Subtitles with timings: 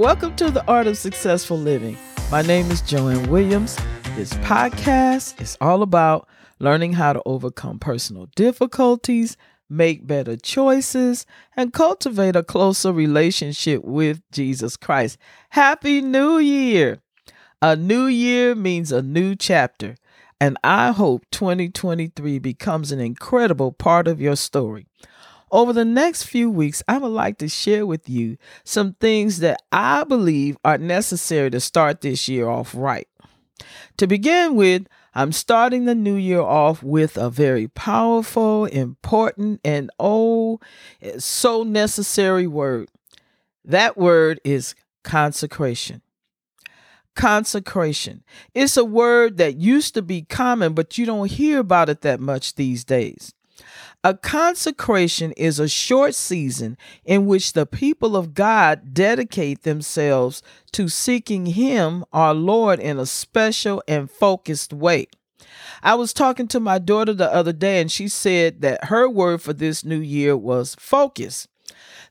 [0.00, 1.94] Welcome to the Art of Successful Living.
[2.30, 3.76] My name is Joanne Williams.
[4.16, 6.26] This podcast is all about
[6.58, 9.36] learning how to overcome personal difficulties,
[9.68, 15.18] make better choices, and cultivate a closer relationship with Jesus Christ.
[15.50, 17.02] Happy New Year!
[17.60, 19.96] A new year means a new chapter,
[20.40, 24.86] and I hope 2023 becomes an incredible part of your story.
[25.50, 29.60] Over the next few weeks, I would like to share with you some things that
[29.72, 33.08] I believe are necessary to start this year off right.
[33.96, 39.90] To begin with, I'm starting the new year off with a very powerful, important, and
[39.98, 40.60] oh,
[41.18, 42.88] so necessary word.
[43.64, 46.02] That word is consecration.
[47.16, 48.22] Consecration.
[48.54, 52.20] It's a word that used to be common, but you don't hear about it that
[52.20, 53.34] much these days.
[54.02, 60.88] A consecration is a short season in which the people of God dedicate themselves to
[60.88, 65.06] seeking Him, our Lord, in a special and focused way.
[65.82, 69.42] I was talking to my daughter the other day, and she said that her word
[69.42, 71.46] for this new year was focus.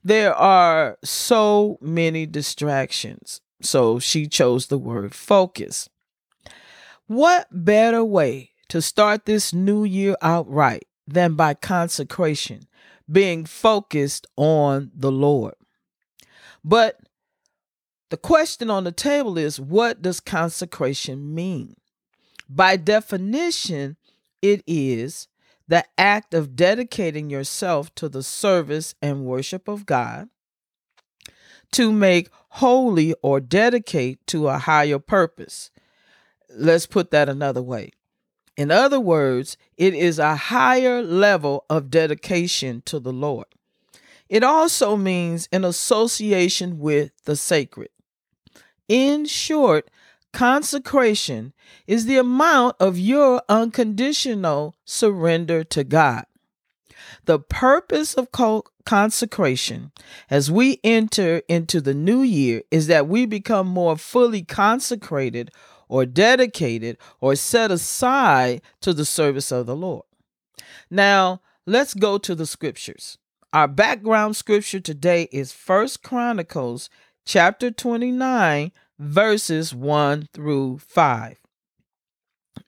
[0.03, 5.89] There are so many distractions, so she chose the word focus.
[7.07, 12.61] What better way to start this new year out right than by consecration,
[13.11, 15.55] being focused on the Lord.
[16.63, 16.99] But
[18.09, 21.75] the question on the table is what does consecration mean?
[22.47, 23.97] By definition,
[24.41, 25.27] it is
[25.67, 30.29] the act of dedicating yourself to the service and worship of God,
[31.71, 35.69] to make holy or dedicate to a higher purpose.
[36.49, 37.91] Let's put that another way
[38.59, 43.47] in other words, it is a higher level of dedication to the Lord.
[44.27, 47.87] It also means an association with the sacred.
[48.89, 49.89] In short,
[50.33, 51.53] consecration
[51.87, 56.25] is the amount of your unconditional surrender to God.
[57.23, 58.27] The purpose of
[58.83, 59.93] consecration
[60.29, 65.49] as we enter into the new year is that we become more fully consecrated
[65.89, 70.05] or dedicated or set aside to the service of the Lord.
[70.89, 73.17] Now, let's go to the scriptures.
[73.51, 76.89] Our background scripture today is First Chronicles
[77.25, 81.37] chapter 29 verses 1 through 5.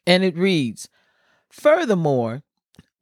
[0.08, 0.90] And it reads,
[1.50, 2.42] Furthermore,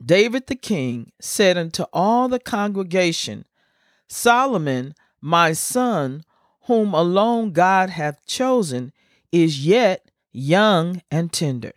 [0.04, 3.46] David the king said unto all the congregation,
[4.08, 6.24] Solomon, my son,
[6.64, 8.92] whom alone God hath chosen,
[9.32, 11.74] is yet young and tender,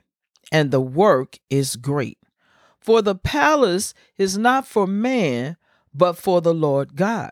[0.51, 2.19] and the work is great.
[2.81, 5.57] For the palace is not for man,
[5.95, 7.31] but for the Lord God.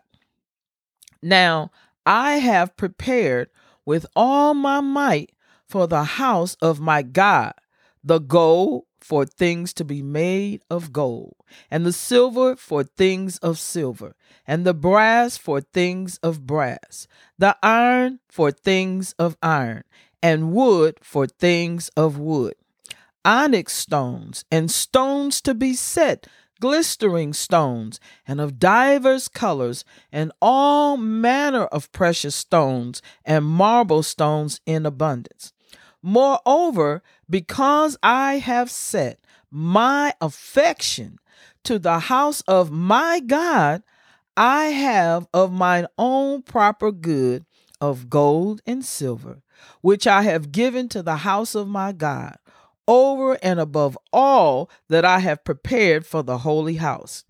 [1.21, 1.71] Now
[2.05, 3.49] I have prepared
[3.85, 5.31] with all my might
[5.67, 7.53] for the house of my God
[8.03, 11.35] the gold for things to be made of gold,
[11.69, 14.15] and the silver for things of silver,
[14.45, 19.83] and the brass for things of brass, the iron for things of iron,
[20.21, 22.55] and wood for things of wood,
[23.25, 26.27] onyx stones, and stones to be set,
[26.59, 34.61] glistering stones, and of divers colors, and all manner of precious stones, and marble stones
[34.65, 35.53] in abundance.
[36.03, 39.19] Moreover, because I have set
[39.51, 41.19] my affection
[41.63, 43.83] to the house of my God,
[44.37, 47.45] I have of mine own proper good
[47.79, 49.41] of gold and silver,
[49.81, 52.37] which I have given to the house of my God,
[52.87, 57.23] over and above all that I have prepared for the holy house.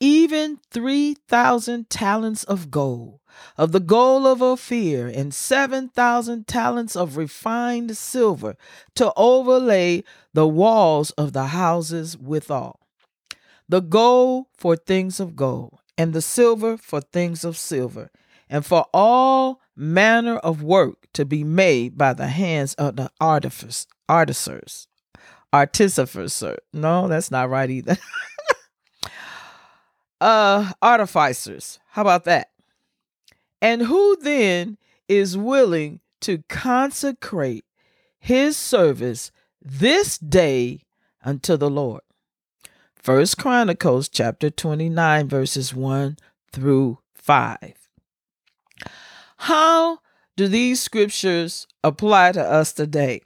[0.00, 3.20] Even 3,000 talents of gold,
[3.56, 8.56] of the gold of Ophir, and 7,000 talents of refined silver
[8.96, 10.02] to overlay
[10.34, 12.80] the walls of the houses withal.
[13.68, 18.10] The gold for things of gold, and the silver for things of silver,
[18.52, 23.86] and for all manner of work to be made by the hands of the artificers.
[24.10, 24.88] Artificers.
[25.54, 26.58] Artificers.
[26.74, 27.96] No, that's not right either.
[30.20, 31.80] uh, artificers.
[31.88, 32.50] How about that?
[33.62, 34.76] And who then
[35.08, 37.64] is willing to consecrate
[38.18, 39.32] his service
[39.62, 40.82] this day
[41.24, 42.02] unto the Lord?
[42.96, 46.18] First Chronicles chapter 29 verses 1
[46.52, 47.81] through 5.
[49.46, 49.98] How
[50.36, 53.22] do these scriptures apply to us today?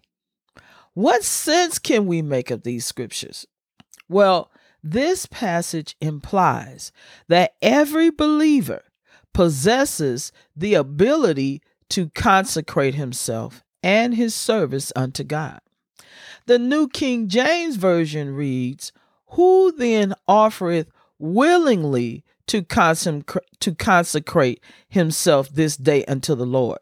[0.94, 3.46] What sense can we make of these scriptures?
[4.08, 4.50] Well,
[4.82, 6.90] this passage implies
[7.28, 8.80] that every believer
[9.34, 11.60] possesses the ability
[11.90, 15.60] to consecrate himself and his service unto God.
[16.46, 18.90] The New King James Version reads,
[19.32, 20.88] Who then offereth
[21.18, 22.62] willingly to,
[23.60, 26.80] to consecrate himself this day unto the Lord?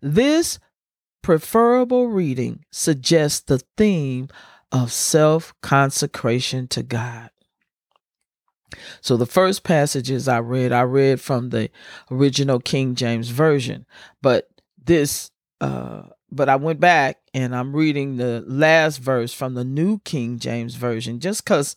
[0.00, 0.58] This
[1.22, 4.28] preferable reading suggests the theme
[4.72, 7.30] of self consecration to God.
[9.00, 11.70] So the first passages I read, I read from the
[12.10, 13.86] original King James Version,
[14.22, 14.48] but
[14.82, 15.30] this,
[15.60, 20.38] uh, but I went back and I'm reading the last verse from the New King
[20.38, 21.76] James Version just because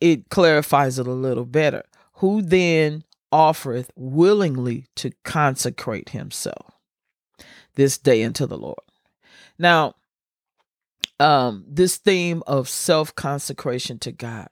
[0.00, 1.82] it clarifies it a little better.
[2.22, 3.02] Who then
[3.32, 6.78] offereth willingly to consecrate himself
[7.74, 8.78] this day unto the Lord?
[9.58, 9.96] Now,
[11.18, 14.46] um, this theme of self consecration to God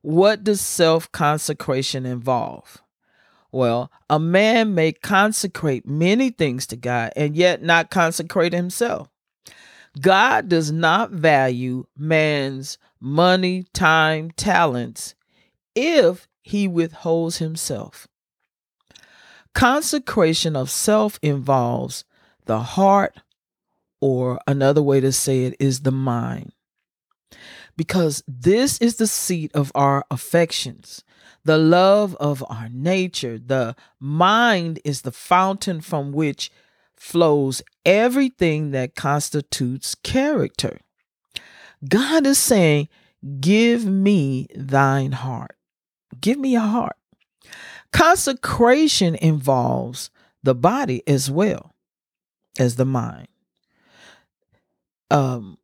[0.00, 2.82] what does self consecration involve?
[3.52, 9.10] Well, a man may consecrate many things to God and yet not consecrate himself.
[10.00, 15.14] God does not value man's money, time, talents
[15.74, 18.06] if he withholds himself.
[19.52, 22.04] Consecration of self involves
[22.44, 23.16] the heart,
[24.00, 26.52] or another way to say it is the mind
[27.76, 31.02] because this is the seat of our affections,
[31.44, 33.40] the love of our nature.
[33.40, 36.52] The mind is the fountain from which
[36.94, 40.78] flows everything that constitutes character.
[41.88, 42.88] God is saying,
[43.40, 45.55] Give me thine heart.
[46.20, 46.96] Give me a heart.
[47.92, 50.10] Consecration involves
[50.42, 51.74] the body as well
[52.58, 53.28] as the mind.
[55.10, 55.58] Um,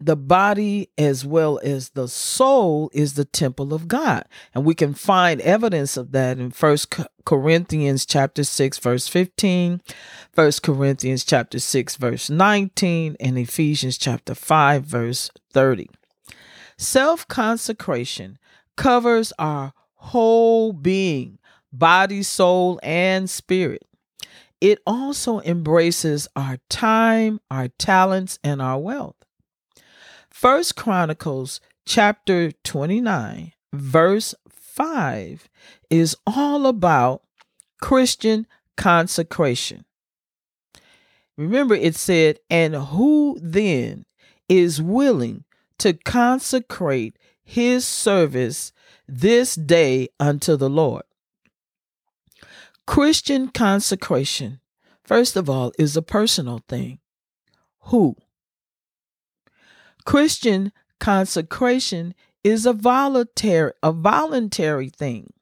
[0.00, 4.24] the body as well as the soul is the temple of God.
[4.54, 6.94] And we can find evidence of that in First
[7.26, 9.82] Corinthians chapter 6 verse 15,
[10.32, 15.90] First Corinthians chapter 6 verse 19, and Ephesians chapter 5 verse 30.
[16.78, 18.38] Self-consecration
[18.80, 21.38] covers our whole being,
[21.70, 23.86] body, soul, and spirit.
[24.58, 29.16] It also embraces our time, our talents, and our wealth.
[30.30, 35.48] First Chronicles chapter 29 verse 5
[35.90, 37.22] is all about
[37.82, 38.46] Christian
[38.78, 39.84] consecration.
[41.36, 44.06] Remember it said, "And who then
[44.48, 45.44] is willing
[45.78, 47.18] to consecrate
[47.50, 48.72] his service
[49.08, 51.04] this day unto the Lord?"
[52.86, 54.60] Christian consecration,
[55.02, 57.00] first of all, is a personal thing.
[57.90, 58.16] Who?
[60.04, 65.32] Christian consecration is a voluntary a voluntary thing.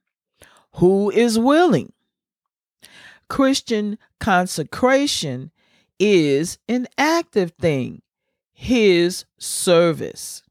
[0.74, 1.92] Who is willing?
[3.28, 5.50] Christian consecration
[5.98, 8.02] is an active thing,
[8.52, 10.42] his service.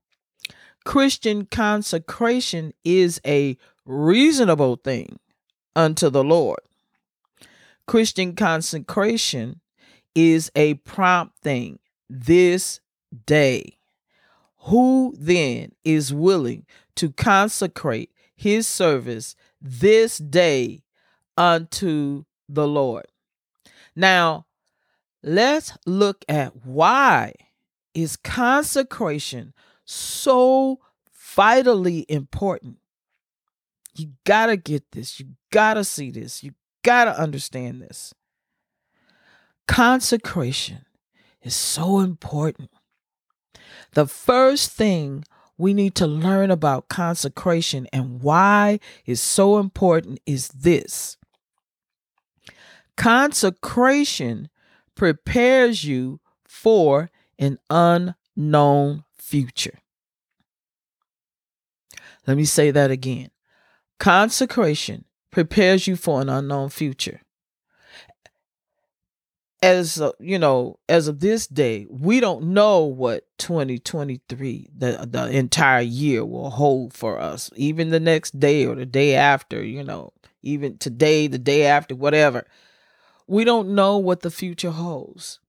[0.87, 5.19] Christian consecration is a reasonable thing
[5.75, 6.61] unto the Lord.
[7.85, 9.59] Christian consecration
[10.15, 12.79] is a prompt thing this
[13.25, 13.77] day.
[14.59, 20.83] Who then is willing to consecrate his service this day
[21.35, 23.07] unto the Lord?
[23.93, 24.45] Now,
[25.21, 27.33] let's look at why
[27.93, 29.53] is consecration
[29.87, 30.79] so
[31.35, 32.77] vitally important.
[33.95, 35.19] You got to get this.
[35.19, 36.43] You got to see this.
[36.43, 36.53] You
[36.83, 38.13] got to understand this.
[39.67, 40.85] Consecration
[41.41, 42.69] is so important
[43.93, 45.23] the first thing
[45.57, 51.17] we need to learn about consecration and why it's so important is this
[52.95, 54.49] consecration
[54.95, 59.79] prepares you for an unknown future.
[62.25, 63.29] Let me say that again.
[63.99, 67.21] Consecration prepares you for an unknown future
[69.61, 75.81] as you know as of this day we don't know what 2023 the the entire
[75.81, 80.11] year will hold for us even the next day or the day after you know
[80.43, 82.45] even today the day after whatever
[83.25, 85.39] we don't know what the future holds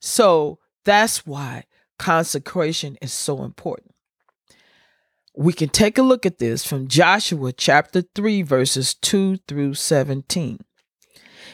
[0.00, 1.64] so that's why
[1.98, 3.92] consecration is so important
[5.38, 10.58] we can take a look at this from Joshua chapter 3 verses 2 through 17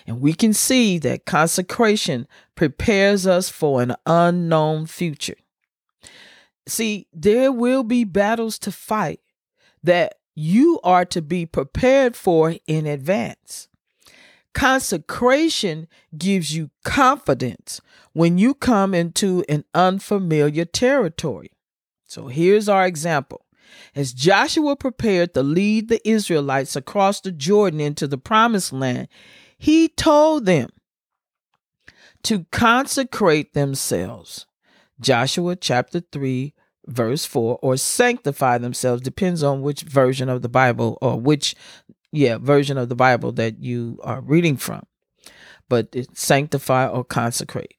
[0.07, 5.37] and we can see that consecration prepares us for an unknown future.
[6.67, 9.21] See, there will be battles to fight
[9.83, 13.69] that you are to be prepared for in advance.
[14.55, 17.81] Consecration gives you confidence
[18.13, 21.51] when you come into an unfamiliar territory.
[22.05, 23.47] So here's our example.
[23.95, 29.09] As Joshua prepared to lead the Israelites across the Jordan into the promised land,
[29.59, 30.71] he told them
[32.25, 34.47] to consecrate themselves.
[35.01, 36.55] Joshua chapter 3,
[36.87, 41.55] verse 4, or sanctify themselves, depends on which version of the Bible or which,
[42.13, 44.85] yeah, version of the Bible that you are reading from.
[45.69, 47.75] But sanctify or consecrate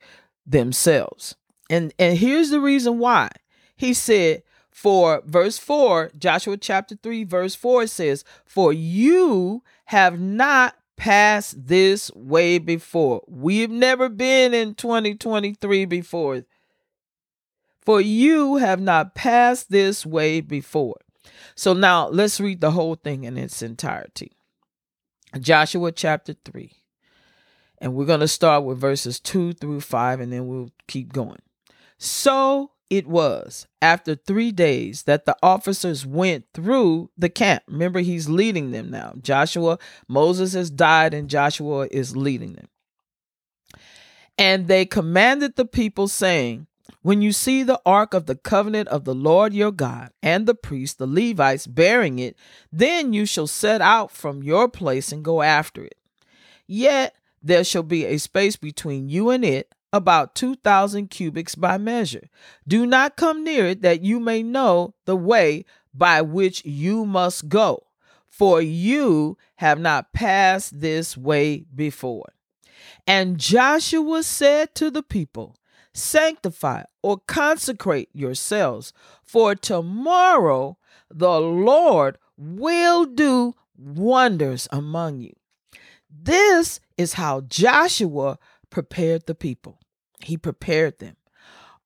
[0.46, 1.36] themselves.
[1.70, 3.30] And and here's the reason why.
[3.76, 10.76] He said, for verse 4, Joshua chapter 3, verse 4 says, For you have not
[10.98, 13.22] passed this way before.
[13.28, 16.44] We've never been in 2023 before.
[17.82, 20.96] For you have not passed this way before.
[21.56, 24.32] So now let's read the whole thing in its entirety.
[25.40, 26.72] Joshua chapter 3.
[27.80, 31.42] And we're going to start with verses 2 through 5, and then we'll keep going.
[31.98, 37.64] So it was after three days that the officers went through the camp.
[37.68, 39.14] Remember, he's leading them now.
[39.22, 42.68] Joshua, Moses has died, and Joshua is leading them.
[44.38, 46.68] And they commanded the people, saying,
[47.02, 50.56] When you see the ark of the covenant of the Lord your God, and the
[50.56, 52.38] priests, the Levites, bearing it,
[52.72, 55.98] then you shall set out from your place and go after it.
[56.68, 62.30] Yet there shall be a space between you and it about 2,000 cubits by measure.
[62.68, 67.48] Do not come near it, that you may know the way by which you must
[67.48, 67.86] go,
[68.28, 72.34] for you have not passed this way before.
[73.06, 75.56] And Joshua said to the people,
[75.94, 80.78] Sanctify or consecrate yourselves, for tomorrow
[81.10, 85.34] the Lord will do wonders among you.
[86.10, 88.38] This is how Joshua
[88.70, 89.80] prepared the people.
[90.24, 91.16] He prepared them.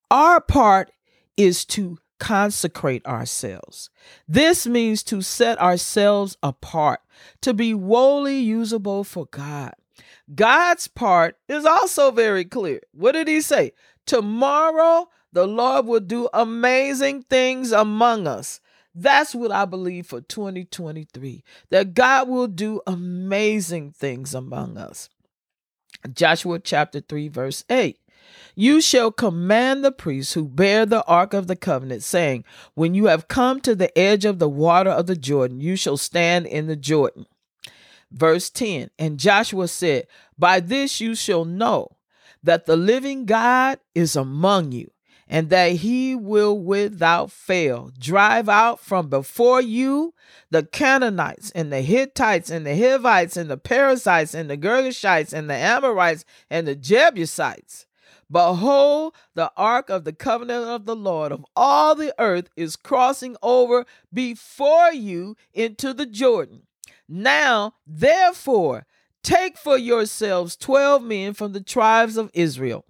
[0.09, 0.91] Our part
[1.35, 3.89] is to consecrate ourselves.
[4.27, 7.01] This means to set ourselves apart,
[7.41, 9.73] to be wholly usable for God.
[10.33, 12.81] God's part is also very clear.
[12.91, 13.73] What did he say?
[14.07, 18.59] Tomorrow the Lord will do amazing things among us.
[18.95, 25.09] That's what I believe for 2023 that God will do amazing things among us.
[26.11, 27.99] Joshua chapter 3, verse 8.
[28.55, 33.05] You shall command the priests who bear the ark of the covenant, saying, When you
[33.05, 36.67] have come to the edge of the water of the Jordan, you shall stand in
[36.67, 37.27] the Jordan.
[38.11, 41.96] Verse 10 And Joshua said, By this you shall know
[42.47, 44.89] that the living God is among you,
[45.27, 50.13] and that he will without fail drive out from before you
[50.49, 55.49] the Canaanites and the Hittites and the Hivites and the Perizzites and the Girgashites and
[55.49, 57.85] the Amorites and the Jebusites.
[58.31, 63.35] Behold, the ark of the covenant of the Lord of all the earth is crossing
[63.43, 66.63] over before you into the Jordan.
[67.09, 68.85] Now, therefore,
[69.27, 72.85] take for yourselves twelve men from the tribes of Israel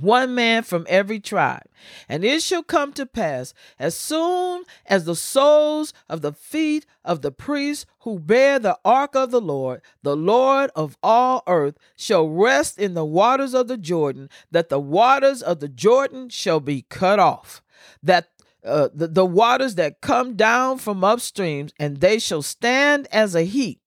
[0.00, 1.62] one man from every tribe.
[2.08, 7.22] And it shall come to pass, as soon as the soles of the feet of
[7.22, 12.28] the priests who bear the ark of the Lord, the Lord of all earth, shall
[12.28, 16.82] rest in the waters of the Jordan, that the waters of the Jordan shall be
[16.88, 17.62] cut off,
[18.02, 18.30] that
[18.64, 23.42] uh, the, the waters that come down from upstreams, and they shall stand as a
[23.42, 23.80] heap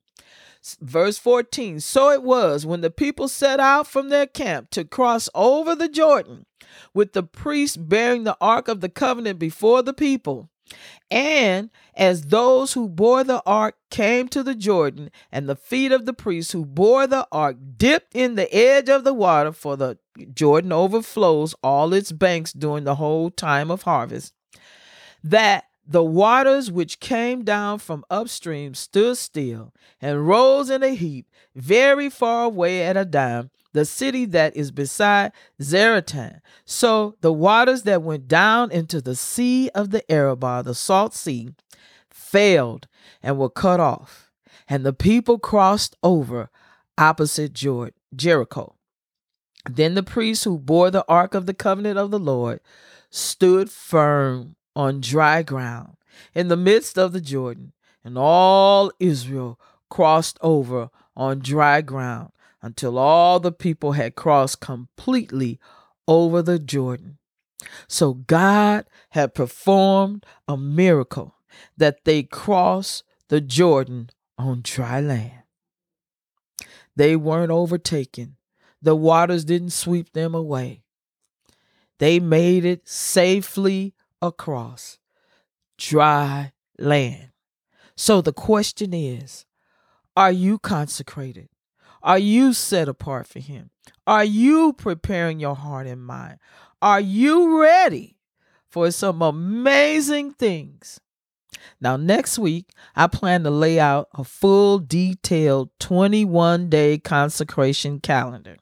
[0.82, 5.30] Verse 14 So it was when the people set out from their camp to cross
[5.34, 6.46] over the Jordan,
[6.94, 10.50] with the priests bearing the ark of the covenant before the people.
[11.10, 16.06] And as those who bore the ark came to the Jordan, and the feet of
[16.06, 19.98] the priests who bore the ark dipped in the edge of the water, for the
[20.34, 24.34] Jordan overflows all its banks during the whole time of harvest,
[25.24, 31.28] that the waters which came down from upstream stood still and rose in a heap
[31.56, 36.42] very far away at Adam, the city that is beside Zaretan.
[36.66, 41.50] So the waters that went down into the sea of the Arabah, the salt sea,
[42.10, 42.88] failed
[43.24, 44.30] and were cut off,
[44.68, 46.50] and the people crossed over
[46.98, 47.54] opposite
[48.14, 48.76] Jericho.
[49.70, 52.60] Then the priests who bore the ark of the covenant of the Lord
[53.10, 55.98] stood firm on dry ground
[56.36, 57.74] in the midst of the Jordan,
[58.06, 62.30] and all Israel crossed over on dry ground
[62.62, 65.60] until all the people had crossed completely
[66.08, 67.18] over the Jordan.
[67.88, 71.34] So God had performed a miracle
[71.76, 75.42] that they crossed the Jordan on dry land.
[76.96, 78.38] They weren't overtaken.
[78.80, 80.84] The waters didn't sweep them away.
[81.98, 85.00] They made it safely across
[85.78, 87.30] dry land.
[87.96, 89.46] So the question is
[90.16, 91.50] Are you consecrated?
[92.04, 93.72] Are you set apart for Him?
[94.06, 96.40] Are you preparing your heart and mind?
[96.82, 98.18] Are you ready
[98.70, 101.00] for some amazing things?
[101.82, 108.58] Now, next week, I plan to lay out a full, detailed 21 day consecration calendar.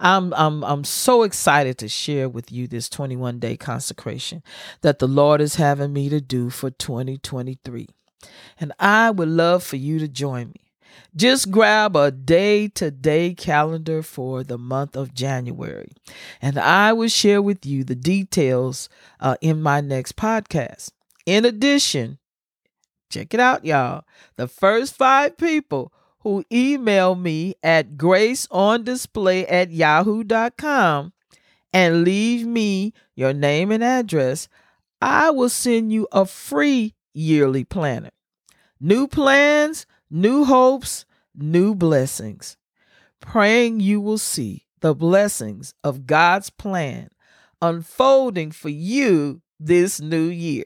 [0.00, 4.42] I'm, I'm, I'm so excited to share with you this 21 day consecration
[4.80, 7.86] that the Lord is having me to do for 2023.
[8.58, 10.70] And I would love for you to join me.
[11.14, 15.92] Just grab a day to day calendar for the month of January,
[16.40, 18.88] and I will share with you the details
[19.18, 20.90] uh, in my next podcast.
[21.26, 22.18] In addition,
[23.10, 24.04] check it out, y'all.
[24.36, 31.12] The first five people who email me at graceondisplay at yahoo.com
[31.72, 34.48] and leave me your name and address,
[35.00, 38.10] I will send you a free yearly planner.
[38.80, 42.56] New plans, new hopes, new blessings.
[43.20, 47.10] Praying you will see the blessings of God's plan
[47.62, 50.64] unfolding for you this new year.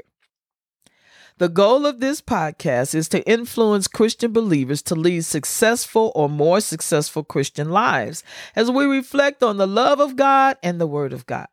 [1.38, 6.60] The goal of this podcast is to influence Christian believers to lead successful or more
[6.60, 8.22] successful Christian lives
[8.54, 11.48] as we reflect on the love of God and the Word of God.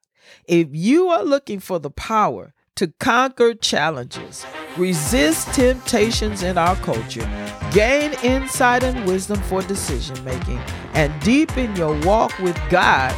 [0.45, 4.45] If you are looking for the power to conquer challenges,
[4.77, 7.27] resist temptations in our culture,
[7.73, 10.59] gain insight and wisdom for decision making,
[10.93, 13.15] and deepen your walk with God,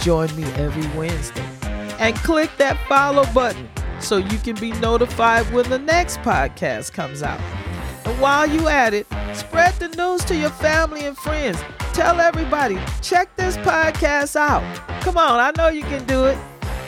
[0.00, 1.44] join me every Wednesday
[1.98, 3.68] and click that follow button
[4.00, 7.40] so you can be notified when the next podcast comes out.
[8.04, 11.58] And while you at it, spread the news to your family and friends.
[11.92, 14.62] Tell everybody, check this podcast out.
[15.02, 16.38] Come on, I know you can do it.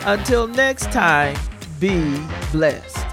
[0.05, 1.37] Until next time,
[1.81, 2.21] be
[2.53, 3.08] blessed.